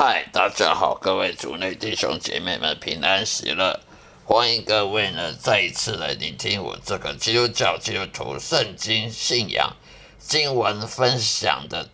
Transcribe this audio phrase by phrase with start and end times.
[0.00, 3.80] 嗨，大家好，各位主内弟兄姐妹们平安喜乐，
[4.24, 9.74] 欢迎各位呢再一次来聆听我这个基督教基督徒圣经信仰
[10.20, 11.88] 经文分享的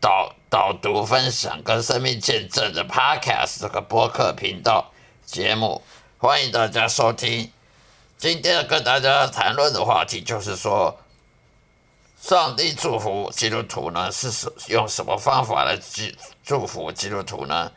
[0.00, 4.92] 导导读分享跟生命见证的 Podcast 这个播客频道
[5.26, 5.82] 节目，
[6.18, 7.50] 欢迎大家收听。
[8.16, 10.96] 今天要跟大家谈论的话题就是说。
[12.22, 14.28] 上帝祝福基督徒呢，是
[14.68, 16.02] 用什么方法来祝
[16.44, 17.72] 祝福基督徒呢？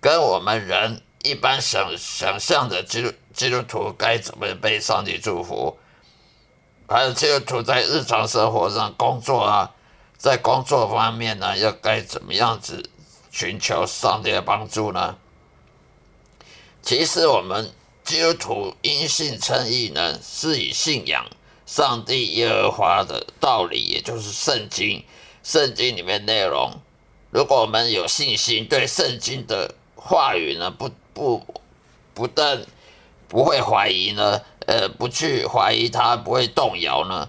[0.00, 5.76] 跟我们人一般想想象的基督基督徒该怎么被上帝祝福？
[6.86, 9.68] 还有基督徒在日常生活上工作啊，
[10.16, 12.88] 在工作方面呢，要该怎么样子
[13.32, 15.18] 寻求上帝的帮助呢？
[16.82, 17.72] 其实我们
[18.04, 21.26] 基督徒因信称义呢，是以信仰。
[21.64, 25.04] 上帝耶和华的道理，也就是圣经，
[25.42, 26.72] 圣经里面内容。
[27.30, 31.42] 如果我们有信心，对圣经的话语呢，不不
[32.12, 32.62] 不但
[33.28, 37.28] 不会怀疑呢，呃，不去怀疑他，不会动摇呢，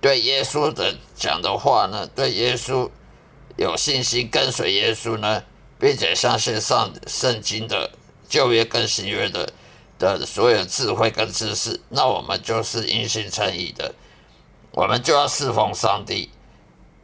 [0.00, 2.90] 对耶稣的讲的话呢，对耶稣
[3.56, 5.42] 有信心，跟随耶稣呢，
[5.78, 7.90] 并且相信上圣经的
[8.28, 9.50] 旧约跟新约的。
[10.00, 13.94] 的所有智慧跟知识，那我们就是因信称义的，
[14.72, 16.30] 我们就要侍奉上帝。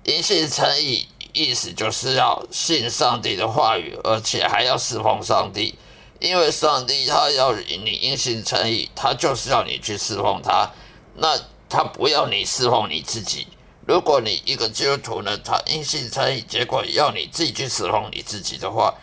[0.05, 5.74] 因信称义意思就是要信上帝的话语，而且还要侍奉上帝，
[6.20, 10.70] 因为上帝他要你因信称义，他就是要你去侍奉他，
[11.17, 13.46] 那他不要你侍奉你自己。
[13.86, 18.95] 如果你一个基督徒呢，他因信称义，结果要你自己去侍奉你自己的话，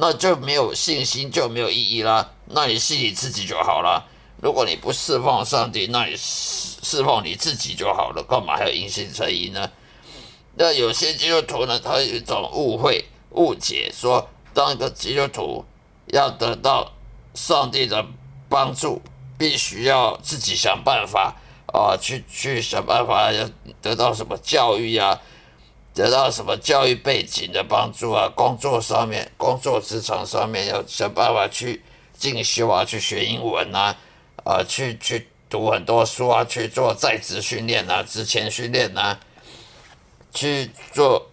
[0.00, 2.30] 那就没有信心，就没有意义啦。
[2.46, 4.06] 那你信你自己就好了。
[4.40, 8.22] 如果你不侍奉上帝，那你侍奉你自己就好了。
[8.22, 9.68] 干嘛还要因信称义呢？
[10.54, 15.64] 那有些基督徒呢，他有一种误会、误解，说当一个基督徒
[16.06, 16.92] 要得到
[17.34, 18.06] 上帝的
[18.48, 19.02] 帮助，
[19.36, 21.34] 必须要自己想办法
[21.72, 23.50] 啊，去去想办法要
[23.82, 25.20] 得到什么教育啊，
[25.98, 31.82] 得到什么教育背景的帮助啊，工作上面、工作职场上面要想办法去。
[32.18, 33.96] 进修啊，去学英文啊，
[34.44, 39.20] 呃，去去读很多书啊，去做在职训练啊，职前训练啊，
[40.34, 41.30] 去做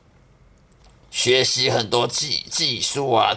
[1.09, 3.35] 学习很多技技术啊，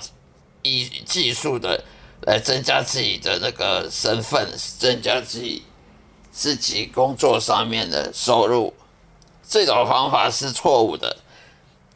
[0.61, 1.83] 以技术的
[2.27, 4.47] 来增加自己的那个身份，
[4.79, 5.63] 增加自己
[6.31, 8.75] 自己工作上面的收入。
[9.49, 11.17] 这种方法是错误的，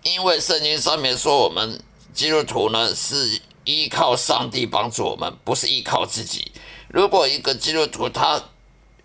[0.03, 1.81] 因为圣经上面说我们
[2.15, 3.41] 基督徒呢是。
[3.65, 6.51] 依靠上帝帮助我们，不是依靠自己。
[6.89, 8.43] 如果一个基督徒他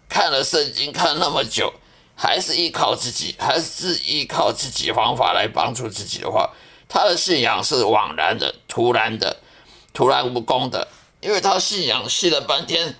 [0.09, 1.71] 看了圣经看那么久，
[2.15, 6.49] 还是依靠自己，还是依靠自己方法来帮助自己的话，
[6.89, 9.37] 他的信仰是枉然的、突然的、
[9.93, 10.87] 徒然无功的。
[11.21, 12.95] 因为他信仰信了半天，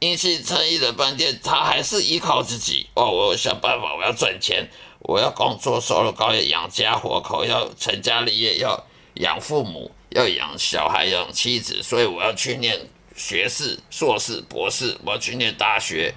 [0.00, 2.86] 因信称义了半天，他还是依靠自己。
[2.94, 4.68] 哦，我想办法，我要赚钱，
[5.00, 9.90] 我要工作，收入高，要养家活口，要成家立业，要养父母。
[10.12, 12.80] 要养小孩，养妻子，所以我要去念
[13.14, 16.14] 学士、硕士、博士，我要去念大学，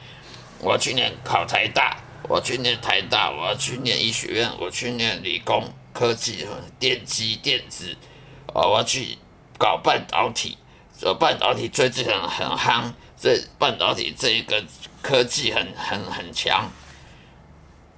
[0.59, 1.97] 我要去念考台大，
[2.29, 5.61] 我要去念台大，我要去念医学院，我去念理工
[5.91, 6.47] 科技、
[6.79, 7.93] 电机、电子，
[8.53, 9.17] 哦，我要去
[9.57, 10.57] 搞半导体，
[10.97, 14.63] 这半导体最近很很夯，这半导体这一个
[15.01, 16.71] 科技很很很强，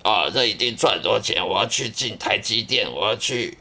[0.04, 3.58] 啊，这一定赚很多钱，我要去进台积电，我要去。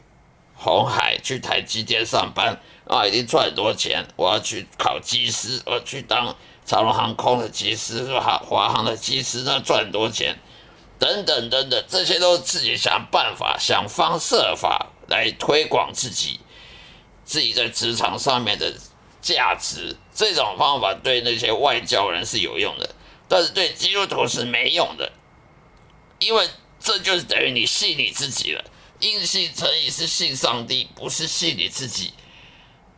[0.55, 2.57] 红海去台积电上班
[2.87, 4.05] 啊，一定赚很多钱。
[4.15, 6.33] 我要去考机师，我要去当
[6.63, 10.37] 长龙航空的机师，华华航的机师，那赚很多钱。
[10.99, 16.39] 等等等等，这些都是自己想办法、想方设法来推广自己
[17.25, 18.73] 自己在职场上面的
[19.21, 19.97] 价值。
[20.13, 22.95] 这种方法对那些外交人是有用的，
[23.27, 25.11] 但是对基督徒是没用的，
[26.19, 26.47] 因为
[26.79, 28.63] 这就是等于你信你自己了。
[28.99, 32.13] 因信成以是信上帝，不是信你自己。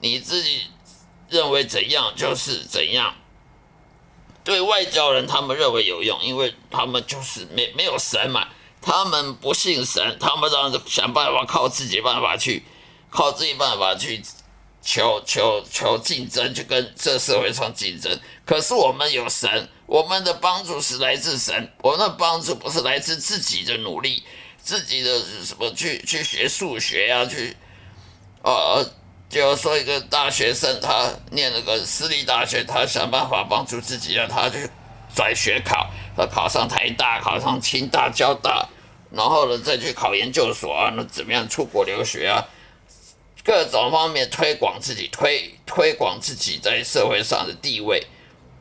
[0.01, 0.67] 你自己
[1.29, 3.15] 认为怎样就是怎样。
[4.43, 8.49] 对外交人，他们认为有用，因为他们就是没没有神嘛，
[8.83, 12.63] 他们不信神，他们让想办法靠自己办法去，
[13.09, 14.21] 靠自己办法去
[14.85, 18.17] 求求求竞争，去跟这社会上竞争。
[18.45, 24.23] 可是我们有神，我们的帮助是来自神，我们的帮助不是来自自己的努力。
[24.61, 27.23] 自己的什么去去学数学呀？
[27.23, 27.55] 去，
[28.41, 28.83] 呃，
[29.29, 34.67] 就说一个大学生，他念了个私立大学，他想办法帮助自己啊，他去
[35.15, 38.67] 转学考，他考上台大，考上清大、交大，
[39.11, 42.43] 然后呢再去考研究所啊，那怎么样出国留学啊？
[43.45, 48.03] 各种方面推广自己，推推广自己在社会上的地位。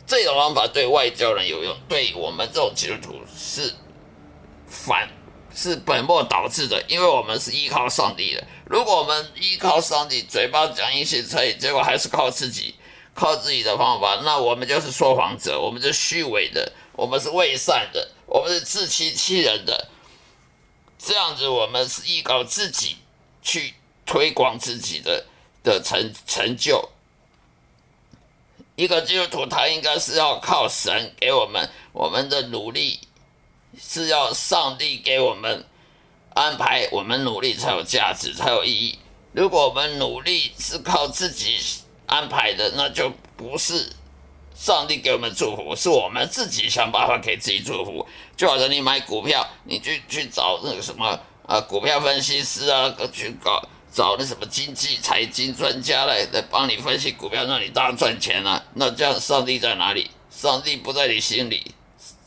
[0.06, 3.72] 这种方法对外交人有用，对我们这种基督徒是
[4.69, 5.08] 反，
[5.54, 8.46] 是本末倒置的，因为我们是依靠上帝的。
[8.66, 12.75] 如果我们依靠上帝，嘴巴讲一些可以，结果还是靠自己，
[13.14, 19.88] 靠自己的方法，那我们就是说谎者，我们是虚伪的，我们是伪善的，我们是自欺欺人的。
[20.98, 22.98] 这样子，我们是依靠自己
[23.40, 23.72] 去。
[24.06, 25.24] 推广自己的
[25.62, 26.90] 的成成就，
[28.76, 33.00] 一个基督徒他应该是要靠神给我们我们的努力，
[33.80, 35.64] 是要上帝给我们
[36.34, 38.98] 安排，我们努力才有价值，才有意义。
[39.32, 41.58] 如果我们努力是靠自己
[42.06, 43.90] 安排的，那就不是
[44.54, 48.06] 上帝给我们祝福，是我们自己想办法给自己祝福。
[48.36, 53.62] 就好像你买股票，你去去找那个什么啊，股票分析师啊，去搞。
[53.94, 58.61] 找那什么经济财经专家来来帮你分析股票，让你大赚钱啊？
[58.75, 60.11] 那这样上帝在哪里？
[60.37, 61.73] 上帝不在你心里，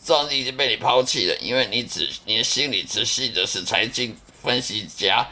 [0.01, 5.27] 上帝已经被你抛弃了，因为你只你的心里只信的是财经分析家，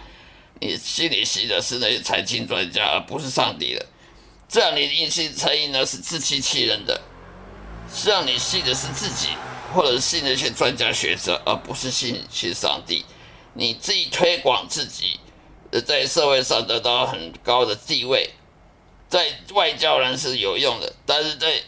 [0.60, 3.86] 你心里信的是那些财经专家，而不是上帝了。
[4.50, 7.02] 这样你的一心诚意呢是自欺欺人的，
[7.94, 9.30] 是让你信的是自己，
[9.74, 13.06] 或者是信那些专家学者，而不是信信上帝。
[13.54, 15.22] 你自己推广自己。
[15.82, 18.30] 在社会上得到很高的地位，
[19.10, 21.62] 在外交人是有用的，但是在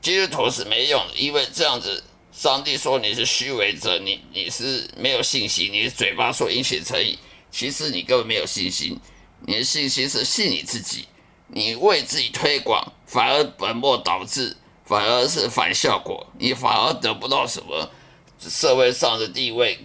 [0.00, 7.18] 基督徒是没用的，因为这样子，上帝说你是虚伪者，你你是没有信心，你的嘴巴说应许诚意，
[7.50, 8.98] 其实你根本没有信心，
[9.46, 11.06] 你的信心是信你自己，
[11.48, 17.90] 你为自己推广，反而本末倒置，反而是反效果，你反而得不到什么
[18.38, 19.78] 社会上的地位，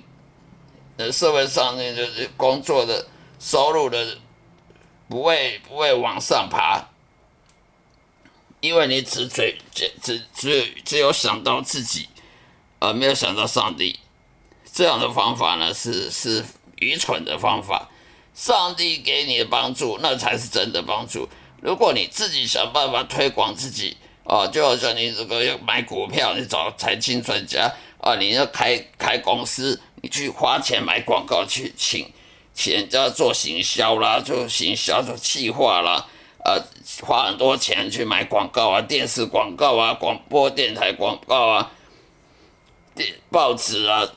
[0.98, 2.08] 呃，社会上那个
[2.38, 3.08] 工作的。
[3.44, 4.20] 收入的
[5.10, 6.88] 不会不会往上爬，
[8.62, 12.08] 因为你只嘴只只只只有想到自己，
[12.80, 14.00] 而没有想到上帝。
[14.72, 16.46] 这样的方法呢，是是
[16.78, 17.90] 愚蠢的方法。
[18.34, 21.28] 上帝给你的帮助，那才是真的帮助。
[21.62, 27.70] 如果你自己想办法推广自己，啊，就好像你这个要买股票，你找财经专家
[28.00, 32.10] 啊，你要开开公司，你去花钱买广告去请。
[32.54, 36.06] 请人家做行销啦，做行销做企划啦，
[36.46, 36.62] 呃，
[37.02, 41.72] 花很多钱去买广告啊，电视广告啊，广播电台广告啊，
[42.96, 44.08] 电报纸啊，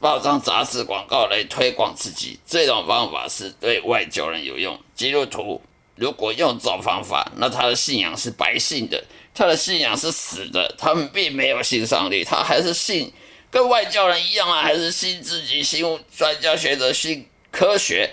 [0.00, 4.76] 报章杂志广告来推广自己，这种方法是对外交人有用。
[4.96, 5.62] 基督徒
[5.94, 13.12] 如果用这种方法，那他的信仰是白信的，他的信仰是死的，他们并没有信上帝，他还是信
[13.48, 15.84] 跟外教人一样啊，还是信自己，信
[16.16, 17.24] 专家学者，信。
[17.56, 18.10] 科学，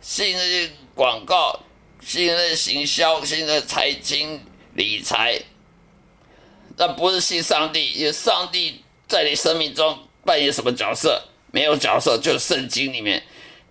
[0.00, 1.60] 信那些广告，
[2.04, 4.44] 信那些行销，信那财经
[4.74, 5.40] 理财，
[6.76, 7.92] 那不是信上帝。
[7.92, 11.22] 因为上帝在你生命中扮演什么角色？
[11.52, 13.22] 没有角色，就是圣经里面。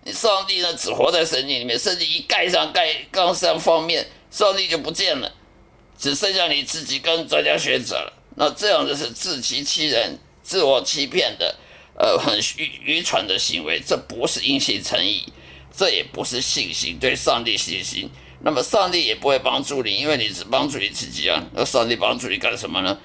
[0.04, 1.78] 你上帝呢，只活在圣经里面。
[1.78, 5.30] 圣经一盖上盖刚上封面，上帝就不见了，
[5.98, 8.12] 只剩下你自己跟专家学者了。
[8.36, 11.56] 那这样就是自欺欺人、自我欺骗的。
[12.02, 15.22] 呃，很愚愚蠢的行为，这不是因信诚意，
[15.70, 18.08] 这也不是信心，对上帝信心。
[18.42, 21.44] 那么上帝也不会帮助你，因为你只帮助你自己啊。
[21.52, 22.98] 那上帝帮助你干什么呢？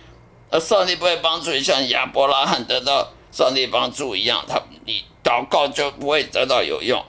[0.50, 7.04] 那上帝不会帮助你，像亚伯拉罕得到上帝帮助一样，他你祷告就不会得到有用，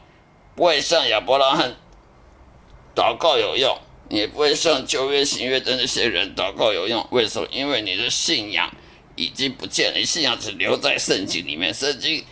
[0.57, 1.77] 不会像亚伯拉罕
[2.97, 3.79] 祷告有用，
[4.11, 7.07] 也不会像旧约新约的那些人祷告有用。
[7.13, 7.47] 为什么？
[7.53, 8.75] 因为你的信仰。
[9.17, 12.25] 已经不见了，信仰只留在圣经里面，圣经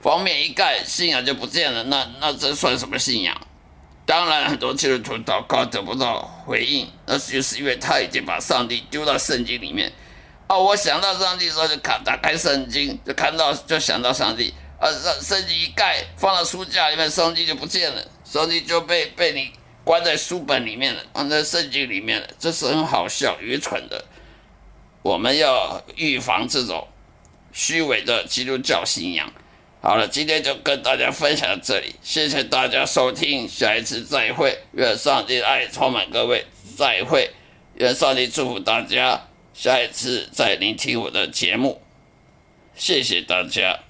[0.00, 1.82] 封面一盖，信仰就不见了。
[1.84, 3.36] 那那这算什么信仰？
[4.06, 9.92] 当然，很多基督徒祷告得不到回应，那就是因为他已经把上帝丢到圣经里面。
[10.48, 14.52] 哦，我想到上帝时候就看打开圣经，就看到就想到上帝。
[14.80, 19.52] 啊，圣圣经一盖放到书架里面，圣经就不见了，圣经就被被你
[19.84, 22.26] 关在书本里面了，放在圣经里面了。
[22.38, 24.04] 这是很好笑、愚蠢的。
[25.02, 26.86] 我们要预防这种
[27.52, 29.32] 虚伪的基督教信仰。
[29.82, 34.58] 好了，今天就跟大家分享到这里，谢谢大家收听，下一次再会。
[34.72, 36.44] 愿上帝爱充满各位，
[36.76, 37.30] 再会。
[37.76, 41.80] 愿上帝祝福大家，下一次再聆听我的节目。
[42.74, 43.80] 谢谢大家。